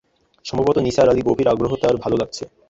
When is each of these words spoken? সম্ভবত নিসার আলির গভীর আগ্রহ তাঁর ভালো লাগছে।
সম্ভবত 0.45 0.77
নিসার 0.77 1.11
আলির 1.11 1.27
গভীর 1.29 1.47
আগ্রহ 1.47 1.71
তাঁর 1.81 1.95
ভালো 2.03 2.15
লাগছে। 2.21 2.43